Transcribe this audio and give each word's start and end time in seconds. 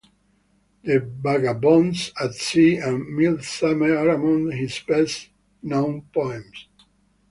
"The 0.83 0.99
Vagabonds", 0.99 2.11
"At 2.19 2.33
Sea", 2.33 2.77
and 2.77 3.07
"Midsummer" 3.15 3.95
are 3.97 4.09
among 4.09 4.49
his 4.49 4.79
best-known 4.79 6.07
poems. 6.11 6.65